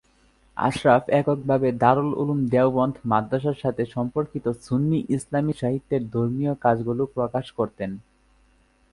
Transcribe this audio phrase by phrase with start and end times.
[0.57, 7.91] আশরাফ এককভাবে দারুল উলূম দেওবন্দ মাদ্রাসার সাথে সম্পর্কিত সুন্নি ইসলামী সাহিত্যের ধর্মীয় কাজগুলো প্রকাশ করতেন।